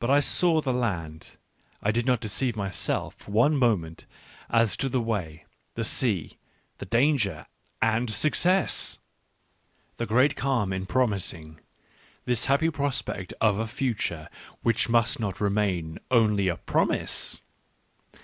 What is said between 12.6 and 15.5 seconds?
prospect of a future which must not